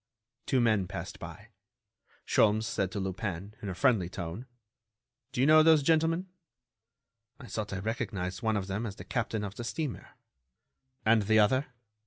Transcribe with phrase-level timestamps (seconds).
[0.47, 1.49] Two men passed by.
[2.25, 4.47] Sholmes said to Lupin, in a friendly tone:
[5.31, 6.27] "Do you know those gentlemen?"
[7.39, 10.15] "I thought I recognized one of them as the captain of the steamer."
[11.05, 11.67] "And the other?"